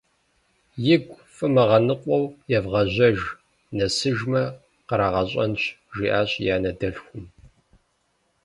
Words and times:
Игу 0.95 1.13
фымыгъэныкъуэу 1.33 2.25
евгъэжьэж, 2.57 3.19
нэсыжмэ, 3.77 4.43
къырагъэщӏэнщ,- 4.87 5.61
жиӏащ 5.95 6.31
и 6.47 6.47
анэ 6.55 6.71
дэлъхум. 6.79 7.23